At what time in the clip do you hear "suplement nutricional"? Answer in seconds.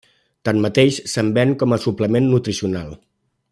1.85-2.93